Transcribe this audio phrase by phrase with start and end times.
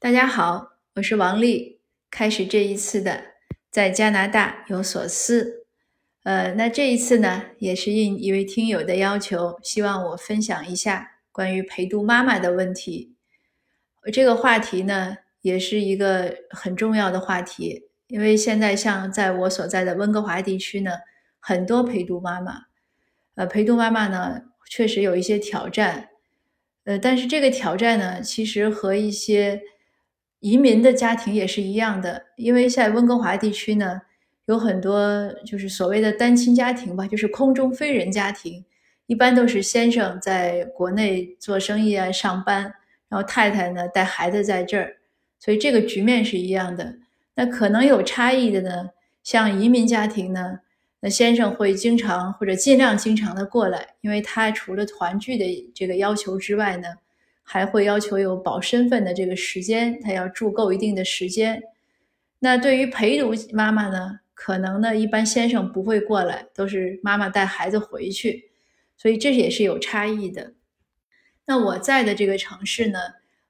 [0.00, 1.80] 大家好，我是王丽。
[2.08, 3.20] 开始这一次的
[3.68, 5.66] 在加拿大有所思，
[6.22, 13.16] 呃，那这一次呢，也是应一位听友的要求，希望我分享一下关于陪读妈妈的问题。
[14.12, 20.92] 这个话题呢，也是一个很重要的话题，因为现在像在我所在的温哥华地区呢，
[21.40, 22.66] 很多陪读妈妈，
[23.34, 26.10] 呃，陪读妈妈呢，确实有一些挑战，
[26.84, 29.60] 呃，但是这个挑战呢，其实和一些
[30.40, 34.00] 移民的家庭也是一样的，因为在温哥华地区呢，
[34.46, 38.64] 有很多就是所谓的单亲家庭吧，就是空中飞人家庭，
[39.06, 42.72] 一般都是先生在国内做生意啊、上班，
[43.08, 44.96] 然后太太呢带孩子在这儿，
[45.40, 46.94] 所以这个局面是一样的。
[47.34, 48.90] 那可能有差异的呢，
[49.24, 50.60] 像移民家庭呢，
[51.00, 56.86] 那先生会经常或者尽量经常的过来，因为他除了团聚的这个要求之外呢。
[57.50, 61.62] 还会要求有保身份的这个时间，他要住够一定的时间。
[62.40, 68.50] 那对于陪读妈妈呢，可能呢一般先生不会过来，都是妈妈带孩子回去，
[68.98, 70.52] 所以这也是有差异的。
[71.46, 72.98] 那我在的这个城市呢，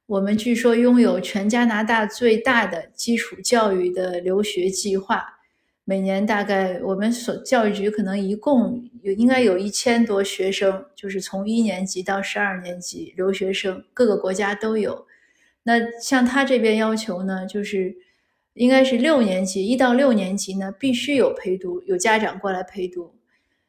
[0.06, 5.37] 我们据说拥有全加拿大最大的基础教育的留学计划。
[5.88, 15.06] 每年大概我们所教育局可能一共有应该有一千多学生，就是从一年级到十二年级留学生，各个国家都有。
[15.62, 17.96] 那像他这边要求呢，就是
[18.52, 23.14] 应该是六年级一到六年级呢必须有陪读，有家长过来陪读。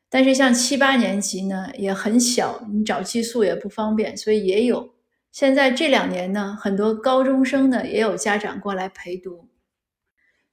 [0.09, 4.90] 但是像七八年级呢也很小，你找寄宿也不方便，所以也有。
[5.31, 9.45] 现在这两年呢，很多高中生呢也有家长过来陪读。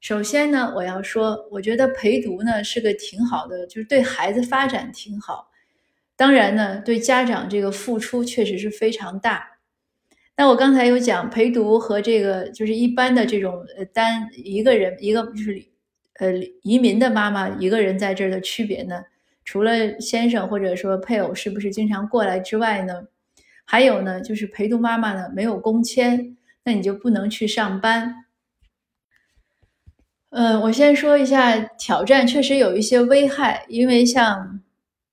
[0.07, 5.49] 首先呢，我要说，我觉得陪读呢是个挺好的，就是对孩子发展挺好。
[6.15, 9.59] 当然呢，对家长这个付出确实是非常大。
[10.37, 15.61] 那我刚才有讲陪读和这个就是一般的这种呃单一个人一个就是
[16.21, 19.03] 呃移民的妈妈一个人在这儿的区别呢，
[19.45, 23.09] 除了先生或者说配偶是不是经常过来之外呢，
[23.65, 28.26] 还有呢就是陪读妈妈呢没有工签，那你就不能去上班。
[30.39, 34.61] 嗯，我先说一下挑战，确实有一些危害，因为像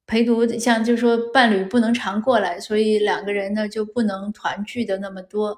[0.05, 5.55] 陪读，像就说伴侣不能常过来，所以两个人呢就不能团聚的那么多。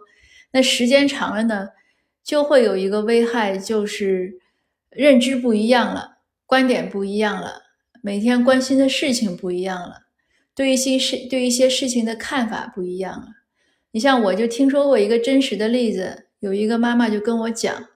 [0.51, 1.69] 那时间长了呢，
[2.23, 4.37] 就会有一个危害，就是
[4.91, 7.63] 认知不一样了，观点不一样了，
[8.03, 10.03] 每天关心的事情不一样了，
[10.53, 13.29] 对一些事对一些事情的看法不一样了。
[13.93, 17.87] 你像我就听说过一个真实的例子，有一个妈妈就跟我讲。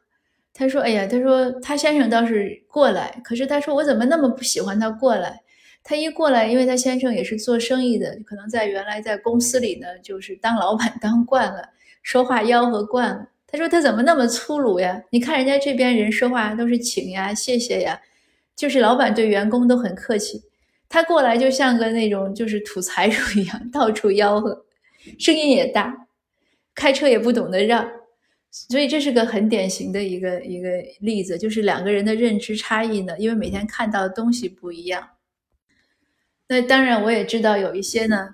[0.60, 5.42] 他说：“哎呀，他说他先生倒是过来，可是他说我怎么那么不喜欢他过来？
[5.86, 11.70] 他一过来，因为他先生也是做生意的，可能在原来在公司里呢，就是当老板当惯了，
[12.04, 13.26] 说话吆喝惯了。
[13.48, 15.02] 他说他怎么那么粗鲁呀？
[15.12, 18.02] 你看人家这边人说话都是请呀、谢谢呀，
[18.54, 20.44] 就是老板对员工都很客气，
[20.90, 24.66] 他过来就像个那种就是土财主一样，到处吆喝，
[25.18, 26.06] 声音也大，
[26.76, 27.90] 开车也不懂得让。”
[28.52, 30.70] 所以这是个很典型的一个一个
[31.02, 35.10] 例子，就是两个人的认知差异呢，因为每天看到的东西不一样。
[36.48, 38.34] 那当然，我也知道有一些呢，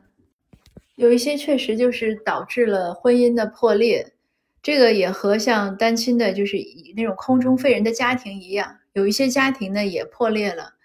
[0.95, 4.13] 有一些确实就是导致了婚姻的破裂。
[4.63, 10.75] 这个也和像单亲的，就是以那种空中飞人的家庭一样，有一些家庭呢也破裂了。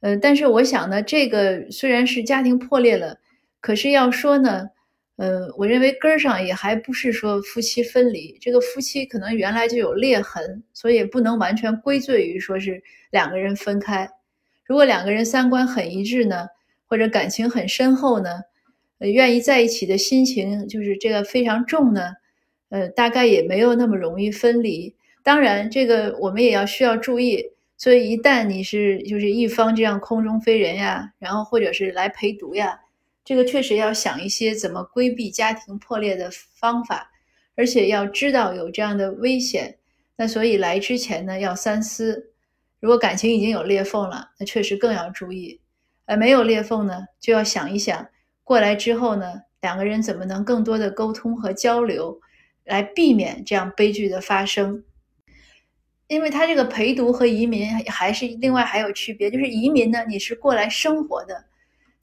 [0.00, 3.20] 呃，但是我想呢，这个虽然是家庭破裂了，
[3.60, 4.70] 可是要说呢。
[5.16, 14.08] 呃，我认为根儿上也还不是说夫妻分离，这个夫妻可能原来就有裂痕，所以不能完全归罪于说是两个人分开。
[14.64, 16.48] 如果两个人三观很一致呢，
[16.86, 18.30] 或者感情很深厚呢，
[18.98, 22.12] 呃，愿意在一起的心情就是这个非常重呢，
[22.70, 24.96] 呃，大概也没有那么容易分离。
[25.22, 32.80] 当然，这个我们也要需要注意，所以一旦你是就是一方这样空中飞人呀，然后或者是来陪读呀。
[33.24, 37.10] 这个确实要想一些怎么规避家庭破裂的方法，
[37.56, 39.78] 而且要知道有这样的危险。
[40.16, 42.30] 那所以来之前呢，要三思。
[42.80, 45.58] 如果感情已经有裂缝了，那确实更要注意。
[46.04, 48.06] 而没有裂缝呢，就要想一想，
[48.42, 52.20] 过来之后呢，两个人怎么能更多的沟通和交流，
[52.64, 54.84] 来避免这样悲剧的发生。
[56.08, 61.46] 因为他这个陪读和移民还是另外还有区别，就是移民呢，你是过来生活的。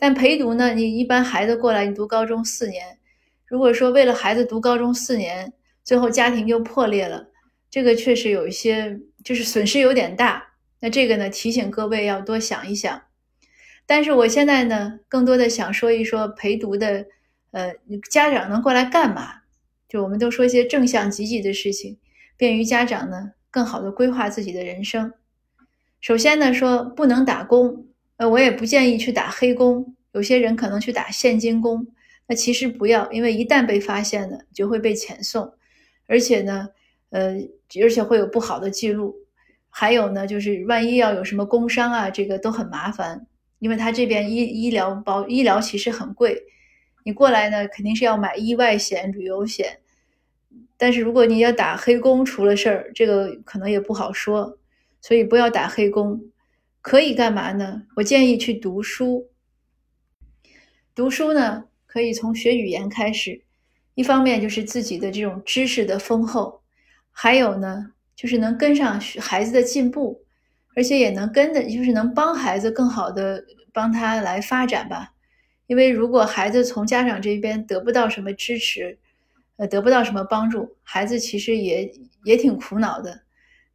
[0.01, 0.73] 但陪读呢？
[0.73, 2.97] 你一般孩子过来，你读高中四年。
[3.45, 5.53] 如果说为了孩子读高中四年，
[5.83, 7.27] 最后家庭就破裂了，
[7.69, 10.55] 这个确实有一些，就是损失有点大。
[10.79, 12.99] 那这个呢，提醒各位要多想一想。
[13.85, 17.05] 但是我现在呢，更多的想说一说陪读的，
[17.51, 17.75] 呃，
[18.09, 19.41] 家长能过来干嘛？
[19.87, 21.99] 就我们都说一些正向积极的事情，
[22.35, 25.13] 便于家长呢更好的规划自己的人生。
[25.99, 27.85] 首先呢，说不能打工，
[28.27, 29.95] 我也不建议去打黑工。
[30.13, 31.87] 有些人可能去打现金工，
[32.27, 35.53] 那其实不要，因为一旦被发现了，就会被遣送，
[36.05, 36.67] 而且呢，
[37.11, 37.35] 呃，
[37.81, 39.15] 而且会有不好的记录。
[39.69, 43.25] 还有呢，就是万一要有什么工伤啊，这个都很麻烦，
[43.59, 46.43] 因为他这边医医疗保医疗其实很贵，
[47.05, 49.79] 你过来呢肯定是要买意外险、旅游险，
[50.77, 54.57] 但是如果你要打黑工，出了事儿，这个可能也不好说。
[54.99, 56.21] 所以不要打黑工，
[56.81, 57.83] 可以干嘛呢？
[57.97, 59.29] 我建议去读书。
[60.95, 63.43] 读书呢，可以从学语言开始，
[63.93, 66.61] 一方面就是自己的这种知识的丰厚，
[67.11, 70.23] 还有呢，就是能跟上孩子的进步，
[70.75, 75.13] 而且也能跟的，就是能帮孩子更好的帮他来发展吧。
[75.67, 78.97] 因为如果孩子从家长这边得不到什么支持，
[79.55, 81.93] 呃，得不到什么帮助，孩子其实也
[82.25, 83.21] 也挺苦恼的。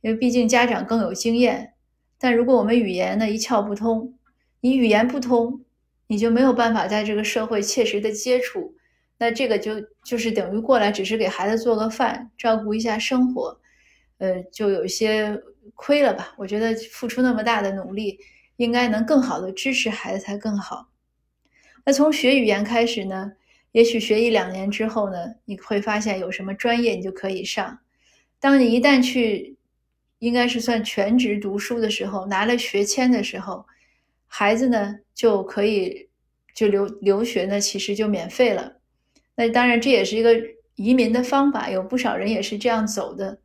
[0.03, 1.73] 因为毕竟家长更有经验，
[2.19, 4.15] 但如果我们语言呢一窍不通，
[4.61, 5.61] 你语言不通，
[6.07, 8.75] 你就没有办法在这个社会切实的接触，
[9.19, 13.61] 那这个就就是等于过来只是给孩子做个饭，照顾一下生活，
[14.19, 15.43] 呃，就有些
[15.75, 16.33] 亏了吧。
[16.39, 18.19] 我觉得付出那么大的努力，
[18.57, 20.89] 应该能更好的支持孩子才更好。
[21.85, 23.33] 那从学语言开始呢，
[23.73, 27.79] 也许学一两年之后呢，你会发现有什么专业你就可以上。
[28.41, 29.55] 当你一旦去。
[30.19, 33.67] 应该是算全职读书的时候，拿了学签的时候，
[34.27, 36.09] 孩子呢就可以
[36.55, 38.77] 就留留学呢，其实就免费了。
[39.35, 40.35] 那当然这也是一个
[40.75, 43.39] 移民的方法，有不少人也是这样走的。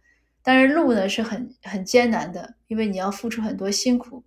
[0.44, 4.24] 当然路呢是很很艰难的，因为你要付出很多辛苦。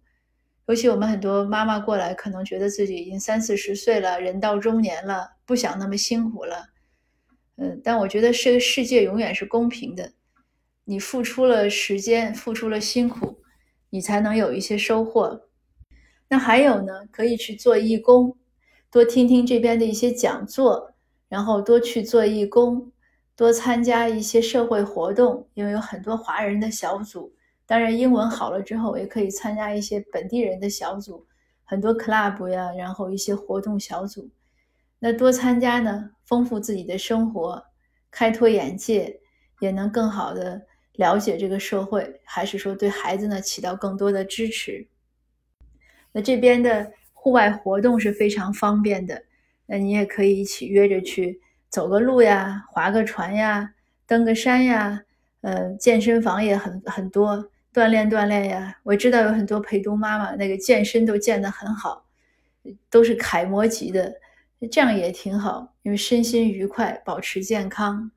[0.67, 6.69] 尤其我们很多妈妈过来，可能觉得自己已经三四十岁了，人到中年了，不想那么辛苦了。
[7.57, 10.13] 嗯，但我觉得这个世界永远是公平的。
[10.85, 13.41] 你付出了时间，付出了辛苦，
[13.91, 15.49] 你才能有一些收获。
[16.29, 18.37] 那还有呢，可以去做义工，
[18.91, 20.95] 多听听这边的一些讲座，
[21.29, 22.93] 然后多去做义工，
[23.35, 25.49] 多参加一些社会活动。
[25.55, 27.33] 因为有很多华人的小组，
[27.67, 31.27] 当然英文好了之后，也可以参加一些本地人的小组，
[31.65, 34.29] 很多 club 呀，然后一些活动小组。
[34.99, 37.65] 那多参加呢，丰富自己的生活，
[38.11, 39.21] 开拓眼界，
[39.61, 40.63] 也能更好的。
[40.97, 44.87] 了解这个社会，还是说对孩子呢起到更多的支持？
[46.13, 49.25] 那这边的户外活动是非常方便的，
[49.67, 53.75] 那你也可以一起约着去走个路呀，划个船呀，
[54.07, 55.03] 登个山呀。
[55.41, 58.79] 呃，健身房也很很多，锻炼锻炼呀。
[58.85, 62.07] 我知道有很多陪读妈妈那个健身都健得很好，
[62.89, 64.15] 都是楷模级的，
[64.71, 68.11] 这样也挺好，因为身心愉快，保持健康。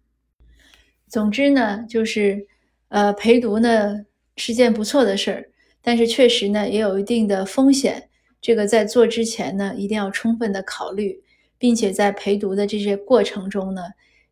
[1.08, 2.48] 总之呢，就是。
[2.90, 4.06] 呃，陪读呢
[4.36, 5.50] 是件不错的事儿，
[5.82, 8.10] 但是确实呢也有一定的风险。
[8.40, 11.22] 这个在做之前呢，一定要充分的考虑，
[11.58, 13.82] 并且在陪读的这些过程中呢，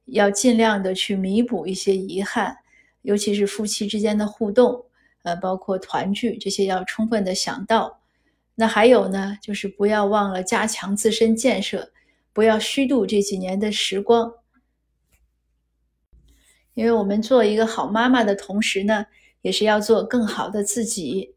[0.06, 2.56] 要尽量的去弥补一些遗憾，
[3.02, 4.86] 尤其是夫妻之间的互动，
[5.24, 8.00] 呃，包括团聚这些要充分的想到。
[8.54, 11.92] 那还有呢，就是不要忘了加强自身建设，
[12.32, 14.32] 不要虚度这几年的时光。
[16.76, 19.08] 因为我们做一个好妈妈的同时呢，
[19.42, 21.34] 也是要做更好的自己。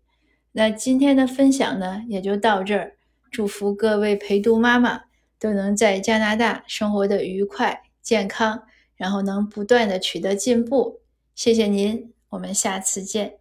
[0.52, 2.92] 那今天的分享呢，也就到这儿。
[3.30, 5.02] 祝福各位陪读妈妈
[5.38, 8.62] 都能在加拿大生活的愉快、健康，
[8.96, 11.00] 然后能不断的取得进步。
[11.34, 13.37] 谢谢您，我们下次见。